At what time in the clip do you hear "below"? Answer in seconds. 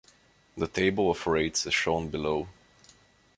2.09-2.47